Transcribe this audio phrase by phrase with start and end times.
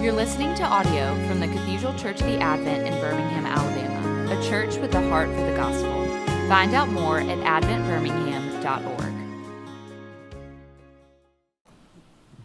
[0.00, 4.48] You're listening to audio from the Cathedral Church of the Advent in Birmingham, Alabama, a
[4.48, 6.06] church with a heart for the gospel.
[6.48, 9.12] Find out more at adventbirmingham.org.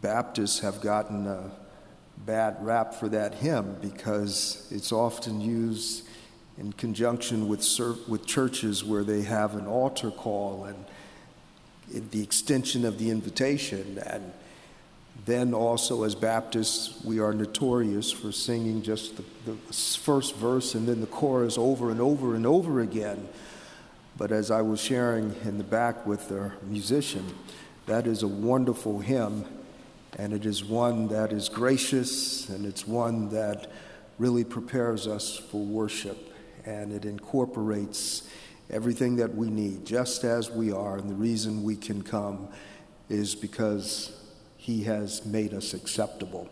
[0.01, 1.51] Baptists have gotten a
[2.25, 6.07] bad rap for that hymn because it's often used
[6.57, 7.63] in conjunction with,
[8.07, 10.85] with churches where they have an altar call and
[12.09, 13.99] the extension of the invitation.
[14.07, 14.33] And
[15.25, 20.85] then also, as Baptists, we are notorious for singing just the, the first verse and
[20.87, 23.29] then the chorus over and over and over again.
[24.17, 27.33] But as I was sharing in the back with the musician,
[27.85, 29.45] that is a wonderful hymn,
[30.17, 33.71] and it is one that is gracious, and it's one that
[34.19, 36.33] really prepares us for worship,
[36.65, 38.27] and it incorporates
[38.69, 40.97] everything that we need, just as we are.
[40.97, 42.49] And the reason we can come
[43.09, 44.22] is because
[44.63, 46.47] he has made us acceptable.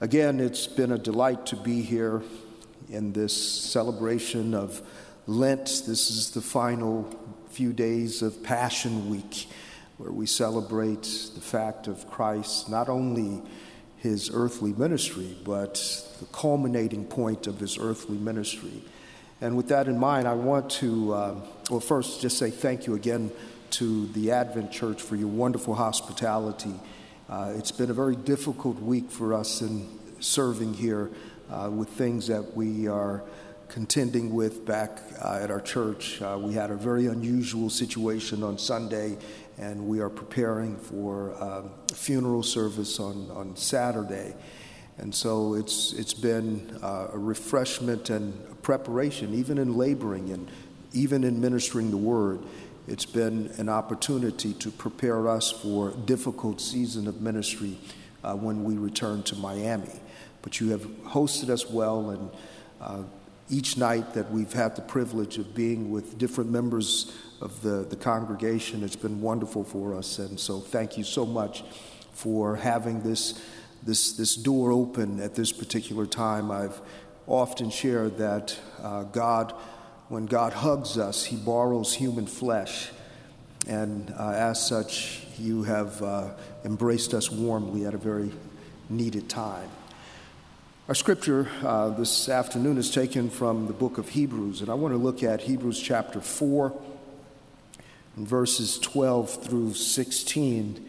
[0.00, 2.24] Again, it's been a delight to be here
[2.88, 4.82] in this celebration of
[5.28, 5.84] Lent.
[5.86, 7.08] This is the final
[7.50, 9.46] few days of Passion Week,
[9.96, 11.04] where we celebrate
[11.36, 13.40] the fact of Christ, not only
[13.98, 15.74] his earthly ministry, but
[16.18, 18.82] the culminating point of his earthly ministry.
[19.40, 21.34] And with that in mind, I want to, uh,
[21.70, 23.30] well, first just say thank you again
[23.70, 26.74] to the Advent Church for your wonderful hospitality
[27.28, 29.88] uh, it's been a very difficult week for us in
[30.20, 31.10] serving here
[31.50, 33.22] uh, with things that we are
[33.68, 36.20] contending with back uh, at our church.
[36.20, 39.16] Uh, we had a very unusual situation on Sunday,
[39.56, 41.64] and we are preparing for a
[41.94, 44.34] funeral service on, on Saturday.
[44.98, 50.48] And so it's, it's been uh, a refreshment and a preparation, even in laboring and
[50.92, 52.40] even in ministering the word.
[52.86, 57.78] It's been an opportunity to prepare us for a difficult season of ministry
[58.22, 60.00] uh, when we return to Miami.
[60.42, 62.30] But you have hosted us well, and
[62.82, 63.02] uh,
[63.48, 67.10] each night that we've had the privilege of being with different members
[67.40, 70.18] of the, the congregation, it's been wonderful for us.
[70.18, 71.64] And so, thank you so much
[72.12, 73.42] for having this,
[73.82, 76.50] this, this door open at this particular time.
[76.50, 76.82] I've
[77.26, 79.54] often shared that uh, God
[80.08, 82.90] when God hugs us, He borrows human flesh.
[83.66, 86.30] And uh, as such, you have uh,
[86.64, 88.32] embraced us warmly at a very
[88.90, 89.70] needed time.
[90.86, 94.92] Our scripture uh, this afternoon is taken from the book of Hebrews, and I want
[94.92, 96.78] to look at Hebrews chapter 4,
[98.16, 100.86] verses 12 through 16.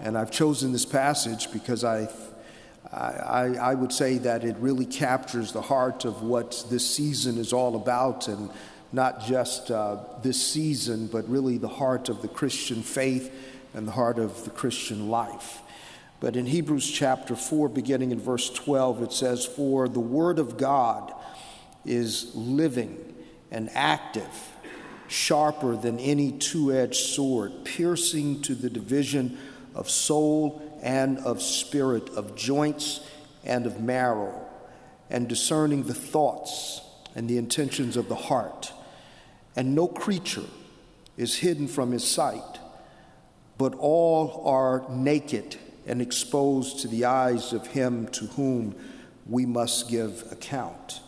[0.00, 2.10] And I've chosen this passage because I
[2.92, 7.52] I, I, would say that it really captures the heart of what this season is
[7.52, 8.50] all about, and
[8.92, 13.30] not just uh, this season, but really the heart of the Christian faith
[13.74, 15.60] and the heart of the Christian life.
[16.20, 20.56] But in Hebrews chapter 4, beginning in verse 12, it says, For the word of
[20.56, 21.12] God
[21.84, 23.14] is living
[23.50, 24.50] and active,
[25.08, 29.38] sharper than any two edged sword, piercing to the division
[29.74, 33.00] of soul and of spirit, of joints
[33.44, 34.46] and of marrow,
[35.10, 36.80] and discerning the thoughts
[37.14, 38.72] and the intentions of the heart.
[39.56, 40.44] And no creature
[41.16, 42.58] is hidden from his sight,
[43.56, 45.56] but all are naked
[45.86, 48.74] and exposed to the eyes of him to whom
[49.26, 51.00] we must give account.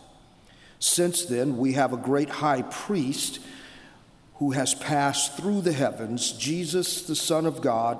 [0.79, 3.39] Since then, we have a great high priest
[4.35, 7.99] who has passed through the heavens, Jesus, the Son of God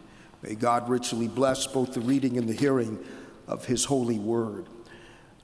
[0.41, 2.97] May God richly bless both the reading and the hearing
[3.47, 4.65] of His holy word.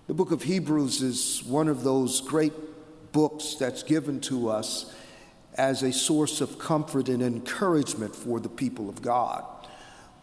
[0.08, 2.54] The book of Hebrews is one of those great
[3.12, 4.92] books that's given to us
[5.54, 9.46] as a source of comfort and encouragement for the people of God.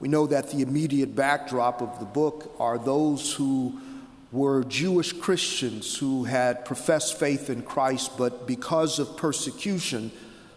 [0.01, 3.81] We know that the immediate backdrop of the book are those who
[4.33, 10.11] were Jewish Christians who had professed faith in Christ, but because of persecution,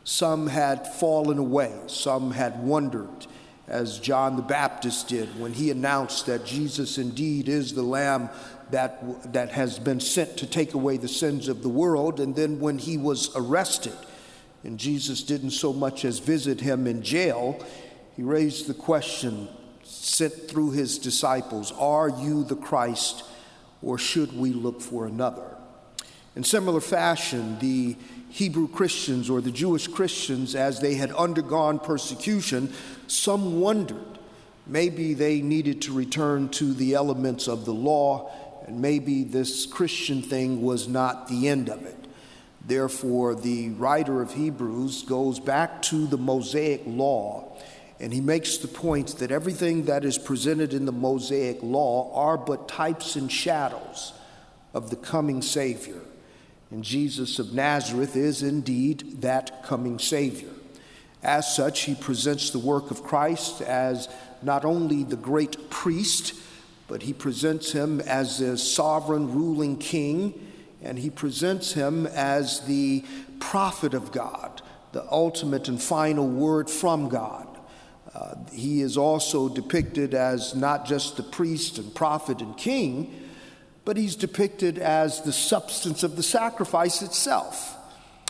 [0.04, 3.28] some had fallen away, some had wandered
[3.68, 8.30] as John the Baptist did when he announced that Jesus indeed is the Lamb
[8.72, 12.20] that, that has been sent to take away the sins of the world.
[12.20, 13.96] And then when he was arrested,
[14.64, 17.64] and Jesus didn't so much as visit him in jail,
[18.16, 19.48] he raised the question
[19.84, 23.24] sent through his disciples Are you the Christ
[23.82, 25.56] or should we look for another?
[26.36, 27.96] In similar fashion, the
[28.30, 32.74] Hebrew Christians or the Jewish Christians, as they had undergone persecution,
[33.08, 34.20] some wondered
[34.66, 38.32] maybe they needed to return to the elements of the law,
[38.68, 41.96] and maybe this Christian thing was not the end of it.
[42.66, 47.48] Therefore, the writer of Hebrews goes back to the Mosaic law
[48.00, 52.38] and he makes the point that everything that is presented in the Mosaic law are
[52.38, 54.14] but types and shadows
[54.74, 56.00] of the coming Savior.
[56.70, 60.50] And Jesus of Nazareth is indeed that coming Savior.
[61.24, 64.10] As such, he presents the work of Christ as
[64.42, 66.34] not only the great priest,
[66.88, 70.48] but he presents him as the sovereign ruling king,
[70.82, 73.04] and he presents him as the
[73.40, 74.62] prophet of God,
[74.92, 77.48] the ultimate and final word from God.
[78.14, 83.27] Uh, he is also depicted as not just the priest and prophet and king,
[83.88, 87.78] but he's depicted as the substance of the sacrifice itself,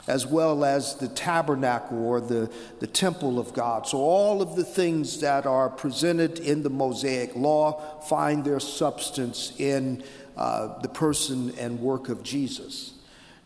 [0.05, 2.47] as well as the tabernacle or the,
[2.79, 3.87] the temple of God.
[3.87, 9.51] So, all of the things that are presented in the Mosaic law find their substance
[9.57, 10.03] in
[10.37, 12.93] uh, the person and work of Jesus.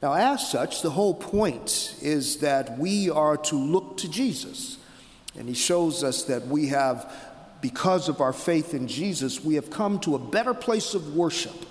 [0.01, 4.79] Now, as such, the whole point is that we are to look to Jesus.
[5.37, 7.09] And he shows us that we have,
[7.61, 11.67] because of our faith in Jesus, we have come to a better place of worship.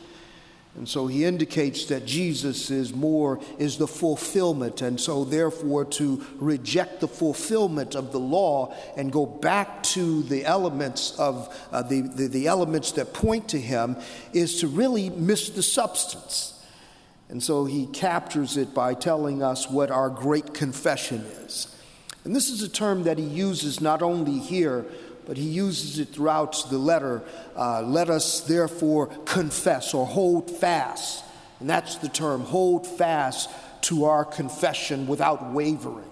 [0.77, 4.83] And so he indicates that Jesus is more, is the fulfillment.
[4.83, 10.45] And so, therefore, to reject the fulfillment of the law and go back to the
[10.45, 13.97] elements of uh, the, the, the elements that point to him
[14.33, 16.65] is to really miss the substance.
[17.29, 21.77] And so he captures it by telling us what our great confession is.
[22.25, 24.85] And this is a term that he uses not only here,
[25.27, 27.23] but he uses it throughout the letter.
[27.57, 31.25] Uh, Let us therefore confess or hold fast.
[31.61, 33.51] And that's the term hold fast
[33.83, 36.09] to our confession without wavering.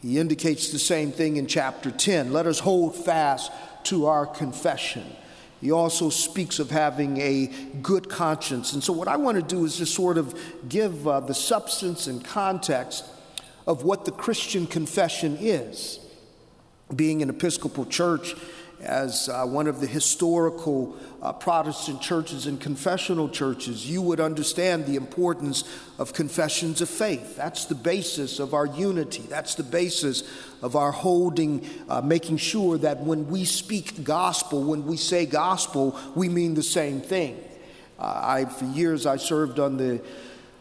[0.00, 2.32] He indicates the same thing in chapter 10.
[2.32, 3.50] Let us hold fast
[3.84, 5.04] to our confession.
[5.60, 7.46] He also speaks of having a
[7.82, 8.74] good conscience.
[8.74, 12.06] And so, what I want to do is just sort of give uh, the substance
[12.06, 13.04] and context
[13.66, 15.98] of what the Christian confession is.
[16.94, 18.34] Being an Episcopal church,
[18.80, 24.86] as uh, one of the historical uh, Protestant churches and confessional churches, you would understand
[24.86, 25.64] the importance
[25.98, 27.36] of confessions of faith.
[27.36, 29.22] That's the basis of our unity.
[29.22, 30.22] That's the basis
[30.62, 35.98] of our holding, uh, making sure that when we speak gospel, when we say gospel,
[36.14, 37.42] we mean the same thing.
[37.98, 40.00] Uh, I, for years, I served on the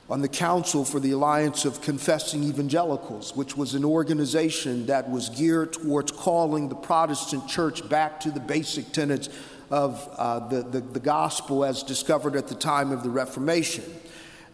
[0.10, 5.30] on the Council for the Alliance of Confessing Evangelicals, which was an organization that was
[5.30, 9.28] geared towards calling the Protestant church back to the basic tenets
[9.70, 13.84] of uh, the, the, the gospel as discovered at the time of the Reformation.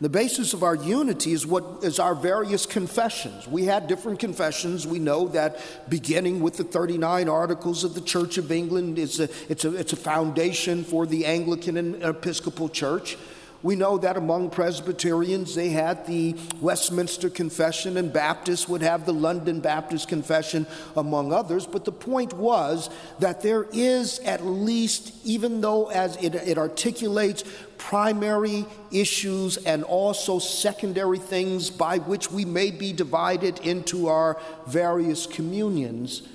[0.01, 3.47] The basis of our unity is what is our various confessions.
[3.47, 4.87] We had different confessions.
[4.87, 9.29] We know that beginning with the 39 articles of the Church of England, it's a,
[9.47, 13.17] it's a, it's a foundation for the Anglican and Episcopal Church.
[13.63, 19.13] We know that among Presbyterians, they had the Westminster Confession, and Baptists would have the
[19.13, 20.67] London Baptist Confession,
[20.97, 21.65] among others.
[21.65, 22.89] But the point was
[23.19, 27.45] that there is at least, even though as it, it articulates
[27.77, 35.25] primary issues and also secondary things by which we may be divided into our various
[35.25, 36.27] communions,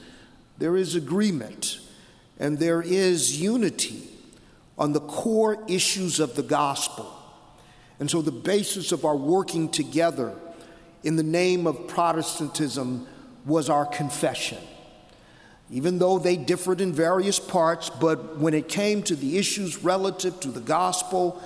[0.56, 1.78] there is agreement
[2.38, 4.08] and there is unity
[4.78, 7.17] on the core issues of the gospel.
[8.00, 10.34] And so the basis of our working together
[11.02, 13.06] in the name of Protestantism
[13.44, 14.58] was our confession.
[15.70, 20.40] Even though they differed in various parts, but when it came to the issues relative
[20.40, 21.42] to the gospel,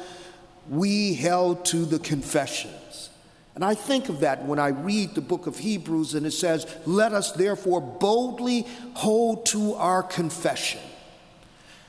[0.68, 3.10] we held to the confessions.
[3.54, 6.66] And I think of that when I read the book of Hebrews and it says,
[6.86, 10.80] Let us therefore boldly hold to our confession.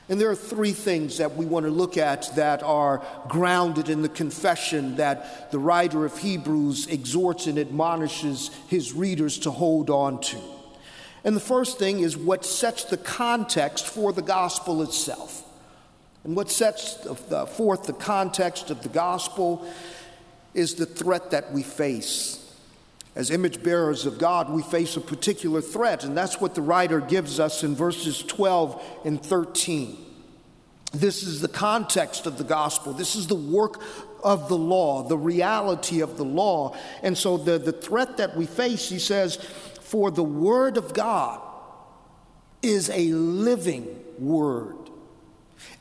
[0.08, 4.02] And there are three things that we want to look at that are grounded in
[4.02, 10.20] the confession that the writer of Hebrews exhorts and admonishes his readers to hold on
[10.20, 10.38] to.
[11.24, 15.42] And the first thing is what sets the context for the gospel itself.
[16.22, 17.06] And what sets
[17.56, 19.66] forth the context of the gospel
[20.52, 22.43] is the threat that we face
[23.14, 27.00] as image bearers of God, we face a particular threat, and that's what the writer
[27.00, 29.96] gives us in verses 12 and 13.
[30.92, 32.92] This is the context of the gospel.
[32.92, 33.80] This is the work
[34.22, 36.76] of the law, the reality of the law.
[37.02, 41.40] And so, the, the threat that we face, he says, for the word of God
[42.62, 44.83] is a living word.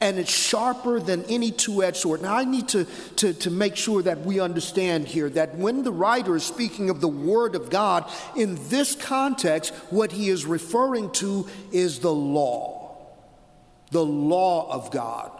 [0.03, 2.21] And it's sharper than any two edged sword.
[2.21, 2.85] Now, I need to,
[3.17, 6.99] to, to make sure that we understand here that when the writer is speaking of
[6.99, 12.97] the Word of God, in this context, what he is referring to is the law.
[13.91, 15.31] The law of God.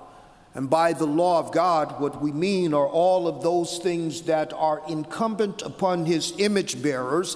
[0.56, 4.54] And by the law of God, what we mean are all of those things that
[4.54, 7.36] are incumbent upon his image bearers,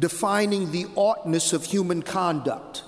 [0.00, 2.82] defining the oughtness of human conduct.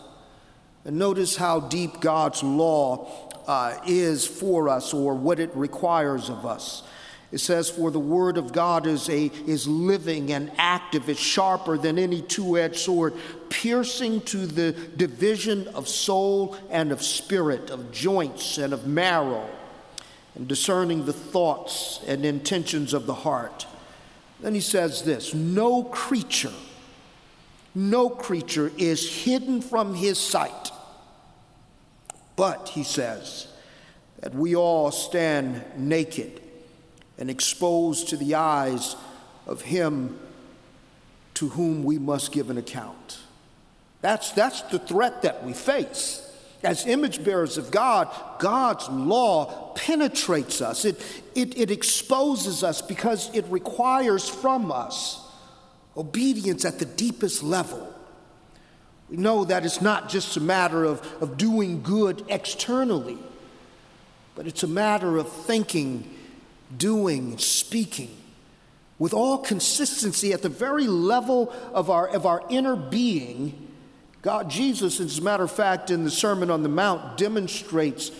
[0.84, 6.46] And notice how deep God's law uh, is for us or what it requires of
[6.46, 6.84] us.
[7.32, 11.76] It says, For the word of God is, a, is living and active, it's sharper
[11.76, 13.12] than any two edged sword,
[13.48, 19.50] piercing to the division of soul and of spirit, of joints and of marrow,
[20.36, 23.66] and discerning the thoughts and intentions of the heart.
[24.38, 26.54] Then he says this No creature,
[27.74, 30.69] no creature is hidden from his sight
[32.40, 33.48] but, he says,
[34.20, 36.40] that we all stand naked
[37.18, 38.96] and exposed to the eyes
[39.46, 40.18] of him
[41.34, 43.18] to whom we must give an account.
[44.00, 46.34] That's, that's the threat that we face.
[46.62, 50.98] As image bearers of God, God's law penetrates us, it,
[51.34, 55.20] it, it exposes us because it requires from us
[55.94, 57.89] obedience at the deepest level.
[59.10, 63.18] We know that it's not just a matter of, of doing good externally,
[64.36, 66.08] but it's a matter of thinking,
[66.76, 68.16] doing, speaking
[69.00, 73.68] with all consistency at the very level of our, of our inner being.
[74.20, 78.12] God, Jesus, as a matter of fact, in the Sermon on the Mount, demonstrates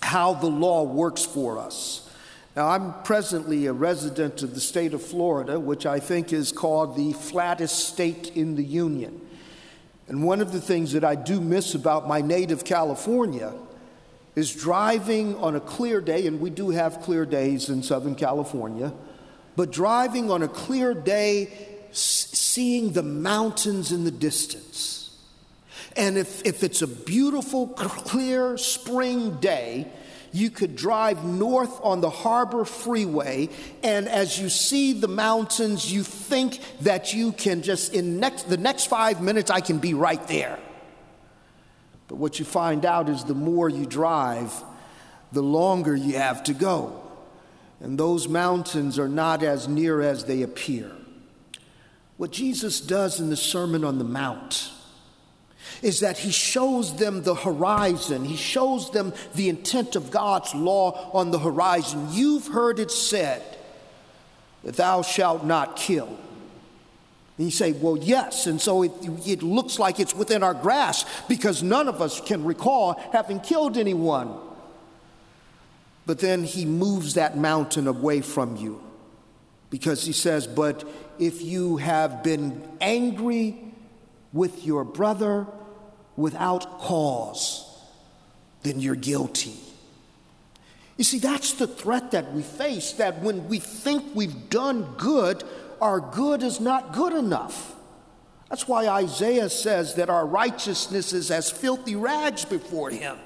[0.00, 2.08] how the law works for us.
[2.54, 6.96] Now, I'm presently a resident of the state of Florida, which I think is called
[6.96, 9.20] the flattest state in the Union.
[10.10, 13.52] And one of the things that I do miss about my native California
[14.34, 18.92] is driving on a clear day, and we do have clear days in Southern California,
[19.54, 21.52] but driving on a clear day,
[21.92, 25.16] seeing the mountains in the distance.
[25.96, 29.86] And if, if it's a beautiful, clear spring day,
[30.32, 33.48] you could drive north on the Harbor Freeway,
[33.82, 38.56] and as you see the mountains, you think that you can just, in next, the
[38.56, 40.58] next five minutes, I can be right there.
[42.08, 44.52] But what you find out is the more you drive,
[45.32, 47.00] the longer you have to go.
[47.80, 50.90] And those mountains are not as near as they appear.
[52.16, 54.70] What Jesus does in the Sermon on the Mount
[55.82, 58.24] is that he shows them the horizon.
[58.24, 62.08] He shows them the intent of God's law on the horizon.
[62.10, 63.42] You've heard it said
[64.64, 66.18] that thou shalt not kill.
[67.38, 68.46] And you say, well, yes.
[68.46, 68.92] And so it,
[69.26, 73.78] it looks like it's within our grasp because none of us can recall having killed
[73.78, 74.34] anyone.
[76.04, 78.82] But then he moves that mountain away from you
[79.70, 80.86] because he says, but
[81.18, 83.69] if you have been angry
[84.32, 85.46] with your brother
[86.16, 87.66] without cause,
[88.62, 89.54] then you're guilty.
[90.96, 95.42] You see, that's the threat that we face that when we think we've done good,
[95.80, 97.74] our good is not good enough.
[98.50, 103.16] That's why Isaiah says that our righteousness is as filthy rags before him.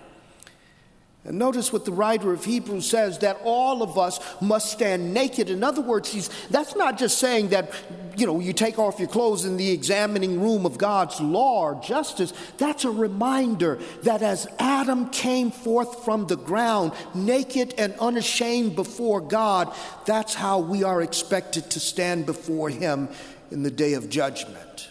[1.26, 5.49] And notice what the writer of Hebrews says that all of us must stand naked.
[5.49, 7.73] In other words, he's, that's not just saying that,
[8.14, 11.81] you know, you take off your clothes in the examining room of God's law or
[11.83, 12.35] justice.
[12.59, 19.23] That's a reminder that as Adam came forth from the ground, naked and unashamed before
[19.23, 23.09] God, that's how we are expected to stand before him
[23.50, 24.90] in the day of judgment.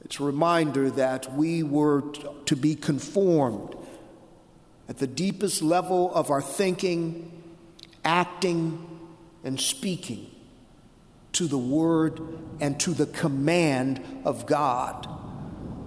[0.00, 2.02] It's a reminder that we were
[2.46, 3.74] to be conformed
[4.88, 7.42] at the deepest level of our thinking,
[8.04, 8.84] acting,
[9.44, 10.30] and speaking
[11.32, 12.20] to the word
[12.60, 15.06] and to the command of God.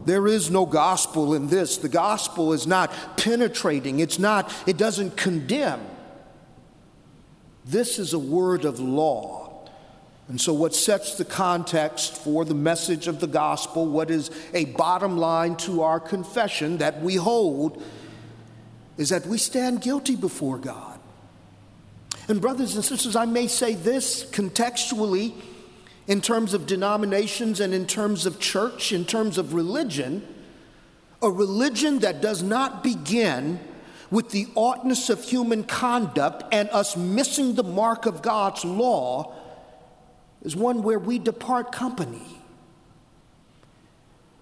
[0.06, 1.78] There is no gospel in this.
[1.78, 5.82] The gospel is not penetrating, it's not, it doesn't condemn.
[7.66, 9.70] This is a word of law.
[10.28, 14.66] And so, what sets the context for the message of the gospel, what is a
[14.66, 17.84] bottom line to our confession that we hold,
[18.98, 21.00] is that we stand guilty before God.
[22.28, 25.34] And, brothers and sisters, I may say this contextually
[26.08, 30.28] in terms of denominations and in terms of church, in terms of religion.
[31.22, 33.60] A religion that does not begin
[34.10, 39.34] with the oughtness of human conduct and us missing the mark of God's law
[40.42, 42.40] is one where we depart company.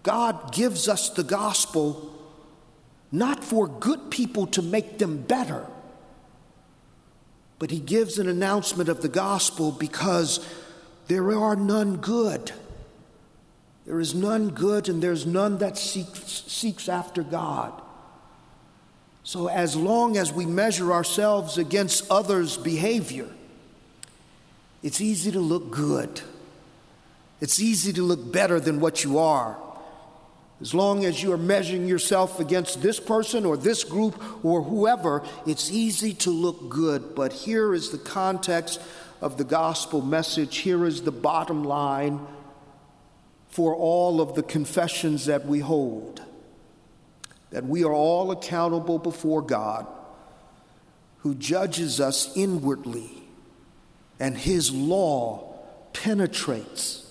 [0.04, 2.19] God gives us the gospel
[3.12, 5.66] not for good people to make them better,
[7.58, 10.46] but he gives an announcement of the gospel because
[11.08, 12.52] there are none good.
[13.86, 17.74] There is none good, and there's none that seeks, seeks after God.
[19.24, 23.28] So, as long as we measure ourselves against others' behavior,
[24.84, 26.22] it's easy to look good.
[27.42, 29.58] It's easy to look better than what you are.
[30.62, 35.24] As long as you are measuring yourself against this person or this group or whoever,
[35.46, 37.16] it's easy to look good.
[37.16, 38.82] But here is the context
[39.22, 40.58] of the gospel message.
[40.58, 42.20] Here is the bottom line
[43.50, 46.22] for all of the confessions that we hold
[47.52, 49.88] that we are all accountable before God
[51.20, 53.12] who judges us inwardly,
[54.20, 55.60] and His law
[55.92, 57.06] penetrates,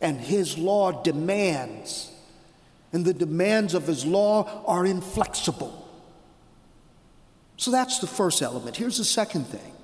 [0.00, 2.09] and His law demands
[2.92, 5.76] and the demands of his law are inflexible.
[7.56, 8.76] So that's the first element.
[8.76, 9.74] Here's the second thing.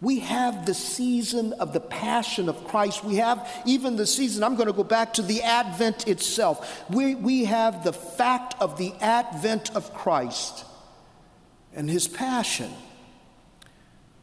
[0.00, 3.02] We have the season of the passion of Christ.
[3.02, 6.84] We have even the season, I'm going to go back to the advent itself.
[6.88, 10.64] We, we have the fact of the advent of Christ
[11.74, 12.70] and his passion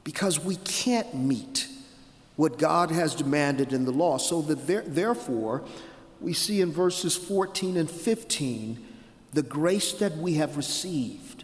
[0.06, 1.68] because we can't meet
[2.38, 4.18] what God has demanded in the law.
[4.18, 5.64] So that there, therefore,
[6.22, 8.86] we see in verses 14 and 15
[9.34, 11.44] the grace that we have received.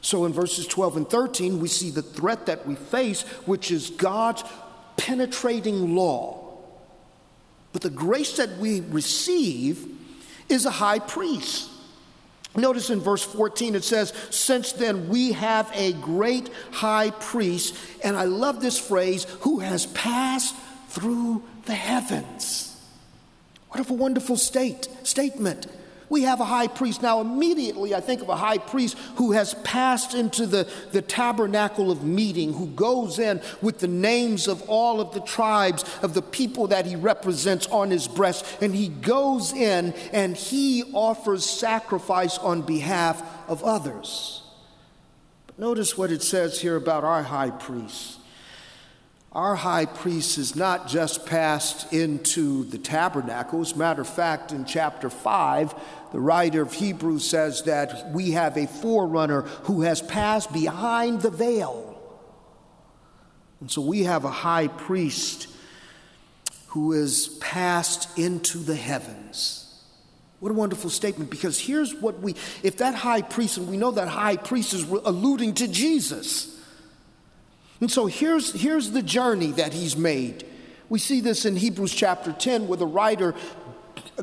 [0.00, 3.90] So in verses 12 and 13, we see the threat that we face, which is
[3.90, 4.42] God's
[4.96, 6.58] penetrating law.
[7.72, 9.86] But the grace that we receive
[10.48, 11.70] is a high priest.
[12.56, 18.16] Notice in verse 14 it says, Since then we have a great high priest, and
[18.16, 20.56] I love this phrase, who has passed
[20.88, 22.69] through the heavens.
[23.70, 25.66] What a wonderful state, statement.
[26.08, 27.02] We have a high priest.
[27.02, 31.92] Now, immediately I think of a high priest who has passed into the, the tabernacle
[31.92, 36.22] of meeting, who goes in with the names of all of the tribes of the
[36.22, 38.44] people that he represents on his breast.
[38.60, 44.42] And he goes in and he offers sacrifice on behalf of others.
[45.46, 48.19] But notice what it says here about our high priest.
[49.32, 53.60] Our high priest is not just passed into the tabernacle.
[53.60, 55.74] As a matter of fact, in chapter 5,
[56.10, 61.30] the writer of Hebrews says that we have a forerunner who has passed behind the
[61.30, 61.86] veil.
[63.60, 65.46] And so we have a high priest
[66.68, 69.84] who is passed into the heavens.
[70.40, 73.92] What a wonderful statement, because here's what we, if that high priest, and we know
[73.92, 76.59] that high priest is alluding to Jesus.
[77.80, 80.46] And so here's, here's the journey that he's made.
[80.88, 83.34] We see this in Hebrews chapter 10, where the writer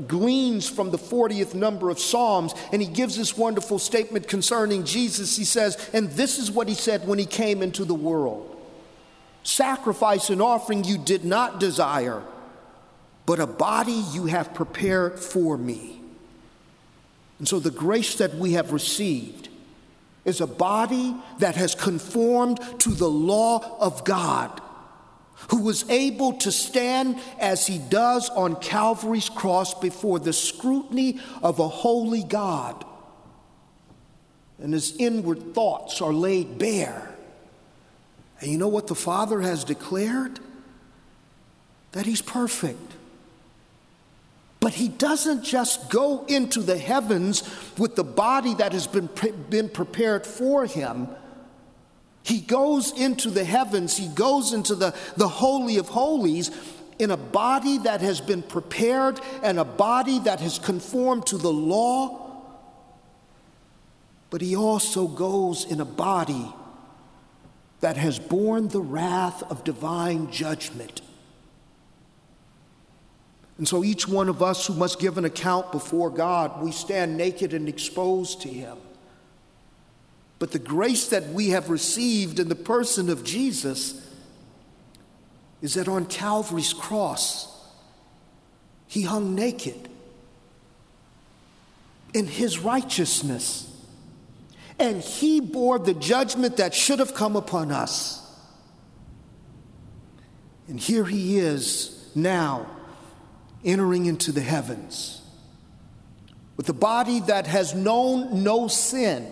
[0.05, 5.35] gleans from the 40th number of Psalms, and he gives this wonderful statement concerning Jesus.
[5.35, 8.53] He says, And this is what he said when he came into the world
[9.43, 12.21] Sacrifice and offering you did not desire,
[13.25, 16.01] but a body you have prepared for me.
[17.39, 19.47] And so the grace that we have received
[20.27, 24.61] is a body that has conformed to the law of God,
[25.49, 31.59] who was able to stand as he does on Calvary's cross before the scrutiny of
[31.59, 32.83] a holy God.
[34.59, 37.15] And his inward thoughts are laid bare.
[38.41, 40.41] And you know what the Father has declared?
[41.93, 42.96] That he's perfect.
[44.59, 47.43] But he doesn't just go into the heavens
[47.77, 49.09] with the body that has been,
[49.49, 51.07] been prepared for him.
[52.23, 56.51] He goes into the heavens, he goes into the, the Holy of Holies
[56.99, 61.51] in a body that has been prepared and a body that has conformed to the
[61.51, 62.25] law.
[64.29, 66.51] But he also goes in a body
[67.79, 71.01] that has borne the wrath of divine judgment.
[73.57, 77.17] And so each one of us who must give an account before God, we stand
[77.17, 78.77] naked and exposed to Him.
[80.39, 84.07] But the grace that we have received in the person of Jesus
[85.61, 87.47] is that on Calvary's cross,
[88.85, 89.89] He hung naked
[92.13, 93.63] in His righteousness.
[94.77, 98.23] And He bore the judgment that should have come upon us.
[100.67, 102.67] And here He is now
[103.67, 105.21] entering into the heavens.
[106.55, 109.31] With a body that has known no sin,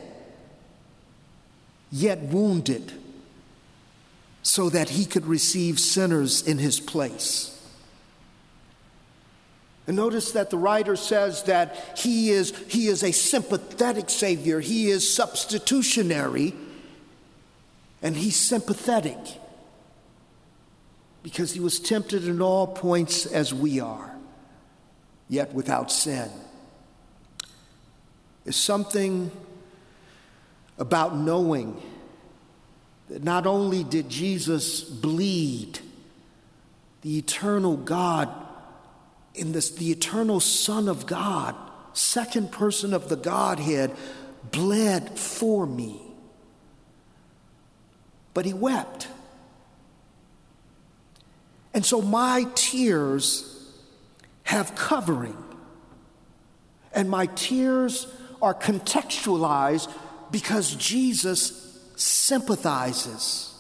[1.91, 2.91] yet wounded,
[4.43, 7.51] so that he could receive sinners in his place.
[9.87, 14.89] And notice that the writer says that he is, he is a sympathetic Savior, he
[14.89, 16.53] is substitutionary,
[18.01, 19.17] and he's sympathetic
[21.23, 24.14] because he was tempted in all points as we are,
[25.29, 26.29] yet without sin.
[28.45, 29.31] Is something
[30.77, 31.81] about knowing
[33.09, 35.79] that not only did Jesus bleed,
[37.01, 38.29] the eternal God
[39.33, 41.55] in this, the eternal Son of God,
[41.93, 43.91] second person of the Godhead,
[44.51, 46.01] bled for me.
[48.33, 49.07] But he wept.
[51.73, 53.54] And so my tears
[54.45, 55.37] have covering,
[56.93, 58.07] and my tears
[58.41, 59.91] are contextualized
[60.31, 63.53] because Jesus sympathizes.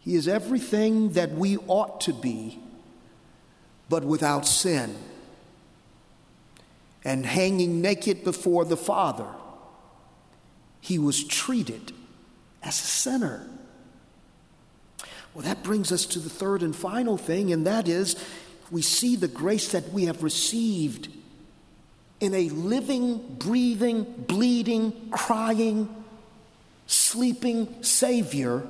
[0.00, 2.58] He is everything that we ought to be
[3.88, 4.96] but without sin,
[7.04, 9.28] and hanging naked before the Father,
[10.80, 11.92] he was treated
[12.62, 13.46] as a sinner.
[15.34, 18.16] Well, that brings us to the third and final thing, and that is
[18.74, 21.06] we see the grace that we have received
[22.18, 25.88] in a living, breathing, bleeding, crying,
[26.88, 28.66] sleeping Savior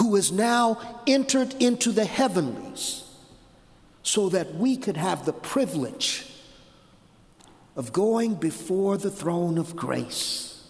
[0.00, 3.04] who has now entered into the heavenlies
[4.02, 6.26] so that we could have the privilege
[7.76, 10.68] of going before the throne of grace.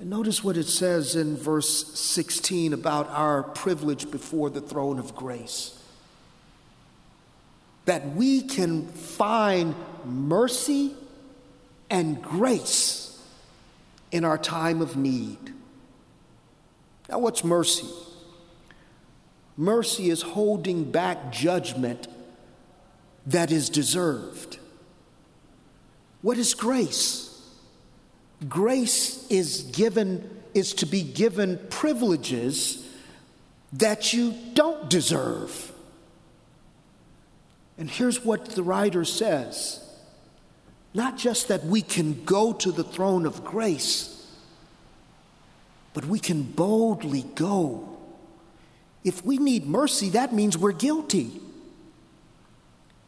[0.00, 5.14] And notice what it says in verse 16 about our privilege before the throne of
[5.14, 5.78] grace
[7.84, 10.94] that we can find mercy
[11.90, 13.20] and grace
[14.10, 15.38] in our time of need.
[17.08, 17.88] Now, what's mercy?
[19.56, 22.08] Mercy is holding back judgment
[23.26, 24.58] that is deserved.
[26.22, 27.28] What is grace?
[28.48, 32.86] Grace is given is to be given privileges
[33.72, 35.71] that you don't deserve.
[37.78, 39.78] And here's what the writer says
[40.94, 44.26] not just that we can go to the throne of grace,
[45.94, 47.92] but we can boldly go
[49.04, 51.40] if we need mercy, that means we're guilty.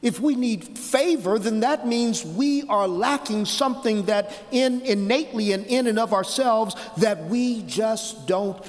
[0.02, 5.64] If we need favor, then that means we are lacking something that in innately and
[5.66, 8.62] in and of ourselves that we just don't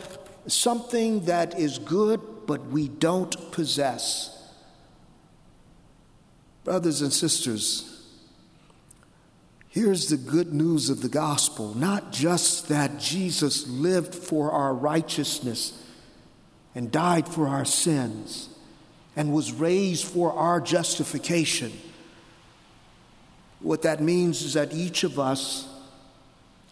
[0.48, 4.35] something that is good but we don't possess.
[6.66, 8.02] Brothers and sisters,
[9.70, 15.80] here's the good news of the gospel, not just that Jesus lived for our righteousness
[16.74, 18.50] and died for our sins
[19.16, 21.72] and was raised for our justification.
[23.60, 25.70] What that means is that each of us,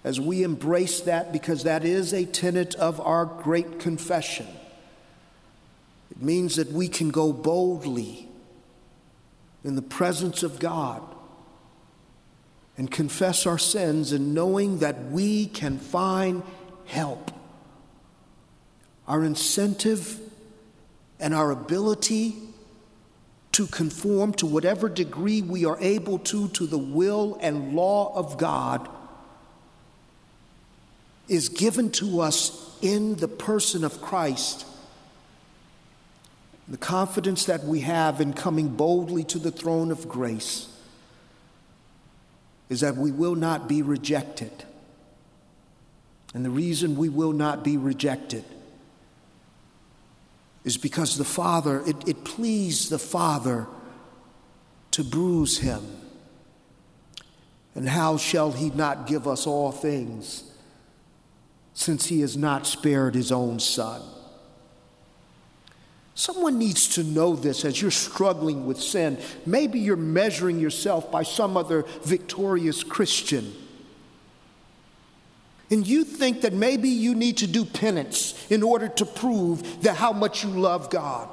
[0.03, 4.47] as we embrace that, because that is a tenet of our great confession,
[6.09, 8.27] it means that we can go boldly
[9.63, 11.01] in the presence of God
[12.77, 16.43] and confess our sins and knowing that we can find
[16.85, 17.31] help
[19.07, 20.19] our incentive
[21.19, 22.35] and our ability
[23.51, 28.37] to conform to whatever degree we are able to to the will and law of
[28.37, 28.89] God
[31.27, 34.65] is given to us in the person of Christ.
[36.67, 40.69] The confidence that we have in coming boldly to the throne of grace
[42.69, 44.51] is that we will not be rejected.
[46.33, 48.43] And the reason we will not be rejected
[50.63, 53.67] is because the Father, it, it pleased the Father
[54.91, 55.83] to bruise him.
[57.75, 60.43] And how shall he not give us all things
[61.73, 64.01] since he has not spared his own son?
[66.15, 69.17] Someone needs to know this as you're struggling with sin.
[69.45, 73.53] Maybe you're measuring yourself by some other victorious Christian.
[75.71, 79.95] And you think that maybe you need to do penance in order to prove that
[79.95, 81.27] how much you love God.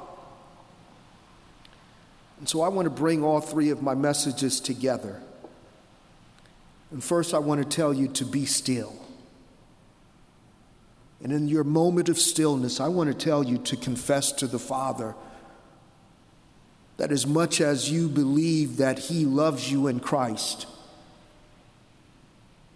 [2.39, 5.21] And so I want to bring all three of my messages together.
[6.89, 9.00] And first, I want to tell you to be still.
[11.23, 14.59] And in your moment of stillness, I want to tell you to confess to the
[14.59, 15.15] Father
[16.97, 20.65] that as much as you believe that He loves you in Christ,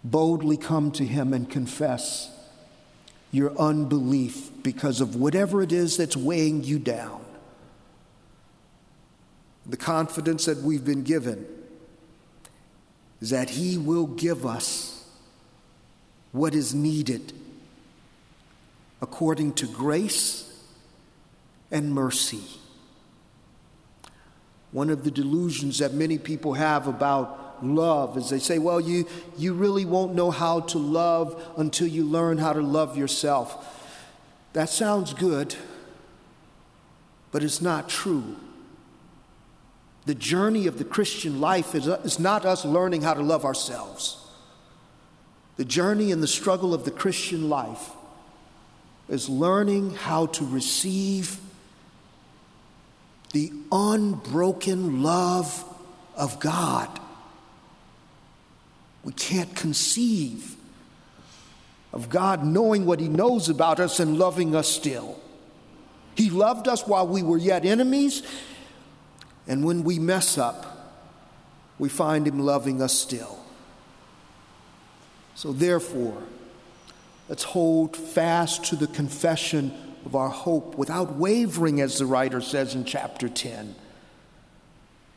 [0.04, 2.30] boldly come to Him and confess
[3.32, 7.24] your unbelief because of whatever it is that's weighing you down.
[9.66, 11.44] The confidence that we've been given
[13.20, 15.04] is that He will give us
[16.30, 17.32] what is needed
[19.00, 20.64] according to grace
[21.70, 22.42] and mercy.
[24.72, 29.06] One of the delusions that many people have about love is they say, well, you,
[29.38, 33.72] you really won't know how to love until you learn how to love yourself.
[34.52, 35.54] That sounds good,
[37.32, 38.36] but it's not true.
[40.06, 44.18] The journey of the Christian life is, is not us learning how to love ourselves.
[45.56, 47.90] The journey and the struggle of the Christian life
[49.08, 51.38] is learning how to receive
[53.32, 55.64] the unbroken love
[56.16, 56.88] of God.
[59.04, 60.56] We can't conceive
[61.92, 65.20] of God knowing what He knows about us and loving us still.
[66.16, 68.22] He loved us while we were yet enemies,
[69.46, 70.98] and when we mess up,
[71.78, 73.38] we find Him loving us still.
[75.34, 76.22] So, therefore,
[77.28, 79.72] let's hold fast to the confession
[80.04, 83.74] of our hope without wavering, as the writer says in chapter 10,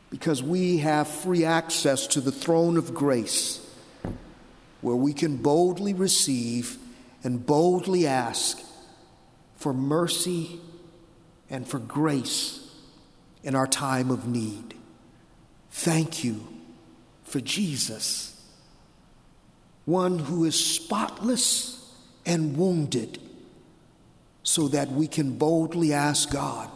[0.10, 3.65] because we have free access to the throne of grace
[4.82, 6.78] where we can boldly receive
[7.24, 8.60] and boldly ask
[9.58, 10.60] for mercy
[11.50, 12.65] and for grace
[13.43, 14.74] in our time of need.
[15.69, 16.48] Thank you
[17.24, 18.41] for Jesus,
[19.86, 21.79] one who is spotless
[22.30, 23.20] and wounded
[24.44, 26.70] so that we can boldly ask God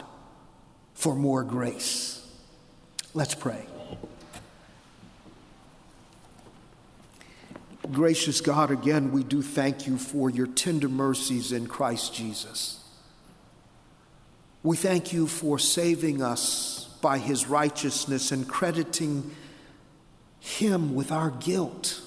[0.95, 2.27] for more grace.
[3.13, 3.63] Let's pray.
[7.91, 12.83] Gracious God, again, we do thank you for your tender mercies in Christ Jesus.
[14.63, 19.35] We thank you for saving us by his righteousness and crediting
[20.39, 22.01] him with our guilt.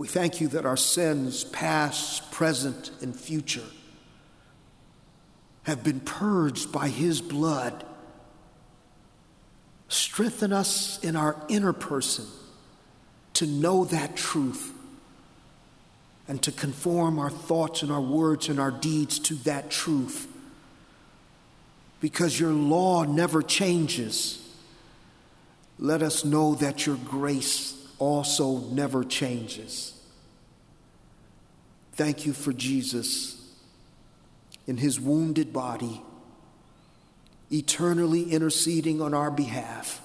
[0.00, 3.66] We thank you that our sins, past, present, and future,
[5.64, 7.84] have been purged by His blood.
[9.88, 12.24] Strengthen us in our inner person
[13.34, 14.72] to know that truth
[16.26, 20.26] and to conform our thoughts and our words and our deeds to that truth.
[22.00, 24.42] Because your law never changes,
[25.78, 29.94] let us know that your grace also never changes.
[31.92, 33.36] Thank you for Jesus
[34.66, 36.02] in his wounded body,
[37.52, 40.00] eternally interceding on our behalf,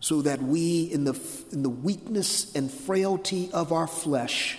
[0.00, 1.20] so that we, in the,
[1.52, 4.58] in the weakness and frailty of our flesh,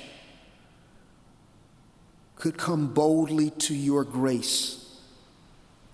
[2.35, 4.99] could come boldly to your grace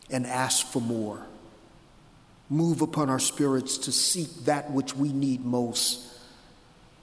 [0.10, 1.26] and ask for more
[2.50, 6.06] move upon our spirits to seek that which we need most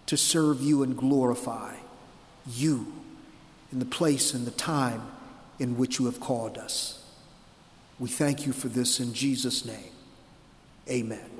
[0.06, 1.74] to serve you and glorify
[2.46, 2.92] you
[3.72, 5.02] in the place and the time
[5.58, 7.02] in which you have called us.
[7.98, 9.92] We thank you for this in Jesus' name.
[10.88, 11.30] Amen.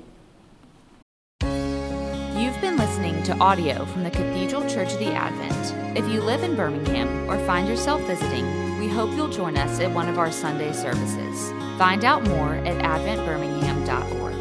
[1.41, 5.97] You've been listening to audio from the Cathedral Church of the Advent.
[5.97, 8.45] If you live in Birmingham or find yourself visiting,
[8.79, 11.64] we hope you'll join us at one of our Sunday services.
[11.77, 14.34] Find out more at adventbirmingham.org.